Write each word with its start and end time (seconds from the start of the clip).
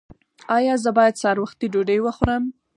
ایا 0.57 0.75
زه 0.83 0.89
باید 0.97 1.19
سهار 1.21 1.37
وختي 1.41 1.65
ډوډۍ 1.73 1.99
وخورم؟ 2.01 2.43